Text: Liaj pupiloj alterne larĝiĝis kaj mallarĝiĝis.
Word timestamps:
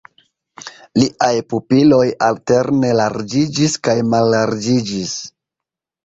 Liaj 0.99 1.33
pupiloj 1.53 2.05
alterne 2.27 2.89
larĝiĝis 2.99 3.75
kaj 3.89 3.95
mallarĝiĝis. 4.15 5.13